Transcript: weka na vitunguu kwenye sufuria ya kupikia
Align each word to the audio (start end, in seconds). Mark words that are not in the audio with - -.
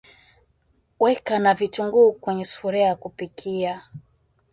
weka 0.99 1.39
na 1.39 1.53
vitunguu 1.53 2.11
kwenye 2.13 2.45
sufuria 2.45 2.85
ya 2.85 2.95
kupikia 2.95 3.81